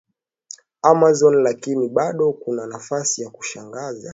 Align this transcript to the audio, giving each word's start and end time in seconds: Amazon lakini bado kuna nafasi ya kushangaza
Amazon 0.81 1.33
lakini 1.43 1.89
bado 1.89 2.31
kuna 2.31 2.67
nafasi 2.67 3.21
ya 3.21 3.29
kushangaza 3.29 4.09